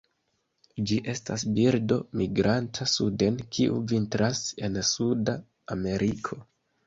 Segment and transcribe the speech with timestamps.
[0.91, 5.37] Ĝi estas birdo migranta suden kiu vintras en Suda
[5.77, 6.41] Ameriko.